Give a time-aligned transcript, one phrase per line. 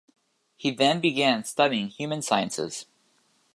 [0.57, 2.87] He then began studying human sciences.